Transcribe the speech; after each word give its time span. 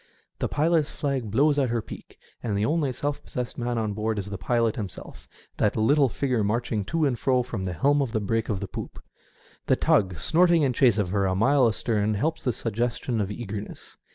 The 0.39 0.47
pilots 0.49 0.89
flag 0.89 1.29
blows 1.29 1.59
at 1.59 1.69
her 1.69 1.79
peak; 1.79 2.17
and 2.41 2.57
the 2.57 2.65
only 2.65 2.91
self 2.91 3.21
pos 3.21 3.35
sessed 3.35 3.59
man 3.59 3.77
on 3.77 3.93
board 3.93 4.17
is 4.17 4.31
the 4.31 4.37
pilot 4.39 4.75
himself— 4.75 5.27
that 5.59 5.75
little 5.75 6.09
figure 6.09 6.43
marching 6.43 6.83
to 6.85 7.05
and 7.05 7.19
fro 7.19 7.43
from 7.43 7.65
the 7.65 7.73
helm 7.73 8.03
to 8.03 8.11
the 8.11 8.19
break 8.19 8.49
of 8.49 8.61
the 8.61 8.67
poop. 8.67 8.99
The 9.67 9.75
tug 9.75 10.17
snorting 10.17 10.63
in 10.63 10.73
chase 10.73 10.97
of 10.97 11.11
her 11.11 11.27
a 11.27 11.35
mile 11.35 11.67
astern 11.67 12.15
helps 12.15 12.41
the 12.41 12.51
suggestion 12.51 13.21
of 13.21 13.29
eagerness. 13.29 13.97